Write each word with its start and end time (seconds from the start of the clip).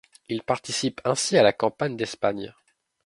Il 0.29 0.41
participe 0.41 0.99
ainsi 1.05 1.37
à 1.37 1.43
la 1.43 1.53
campagne 1.53 1.95
d'Espagne. 1.95 2.55